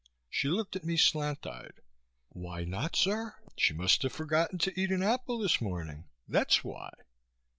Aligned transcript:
She 0.31 0.47
looked 0.47 0.75
at 0.75 0.83
me 0.83 0.97
slant 0.97 1.45
eyed. 1.45 1.75
"Why 2.29 2.63
not, 2.63 2.95
sir? 2.95 3.35
She 3.55 3.75
must 3.75 4.01
have 4.01 4.11
forgotten 4.11 4.57
to 4.57 4.81
eat 4.81 4.89
an 4.89 5.03
apple 5.03 5.37
this 5.37 5.61
morning. 5.61 6.05
That's 6.27 6.63
why." 6.63 6.89